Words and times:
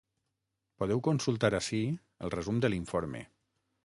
Podeu 0.83 1.01
consultar 1.07 1.51
ací 1.57 1.81
el 2.27 2.33
resum 2.39 2.63
de 2.65 2.73
l’informe. 2.75 3.23